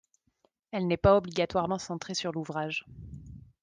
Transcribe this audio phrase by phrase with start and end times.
[0.71, 2.87] Elle n’est pas obligatoirement centrée sur l’ouvrage.